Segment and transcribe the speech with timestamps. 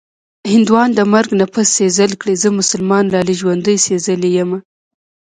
[0.51, 4.59] هندوان د مرګ نه پس سېزل کړي-زه مسلمان لالي ژوندۍ سېزلې یمه